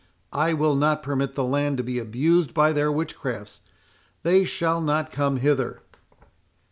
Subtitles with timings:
[0.33, 5.37] I will not permit the land to be abused by their witchcrafts.—They shall not come
[5.37, 5.83] hither."